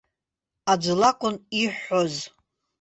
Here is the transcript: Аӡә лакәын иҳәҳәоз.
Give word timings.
Аӡә 0.71 0.91
лакәын 0.99 1.35
иҳәҳәоз. 1.61 2.13